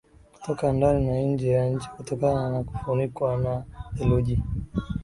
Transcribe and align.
kutoka 0.35 0.63
ndani 0.73 1.05
na 1.07 1.21
nje 1.21 1.49
ya 1.51 1.69
nchi 1.69 1.89
kutokana 1.89 2.49
na 2.49 2.63
kufunikwa 2.63 3.37
na 3.37 3.63
theluji 3.97 4.39